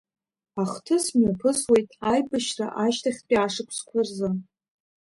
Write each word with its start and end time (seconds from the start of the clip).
Ахҭыс 0.61 1.05
мҩаԥысуеит 1.17 1.89
аибашьра 2.11 2.67
ашьҭахьтәи 2.85 3.37
ашықәсқәа 3.45 3.99
рзы. 4.07 4.29